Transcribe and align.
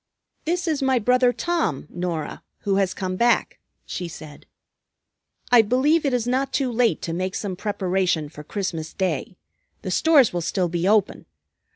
"This 0.45 0.67
is 0.67 0.81
my 0.81 0.97
brother 0.97 1.31
Tom, 1.31 1.85
Norah, 1.91 2.41
who 2.61 2.77
has 2.77 2.95
come 2.95 3.17
back," 3.17 3.59
she 3.85 4.07
said. 4.07 4.47
"I 5.51 5.61
believe 5.61 6.07
it 6.07 6.11
is 6.15 6.25
not 6.25 6.51
too 6.51 6.71
late 6.71 7.03
to 7.03 7.13
make 7.13 7.35
some 7.35 7.55
preparation 7.55 8.27
for 8.27 8.43
Christmas 8.43 8.93
Day. 8.95 9.37
The 9.83 9.91
stores 9.91 10.33
will 10.33 10.41
still 10.41 10.69
be 10.69 10.87
open. 10.87 11.27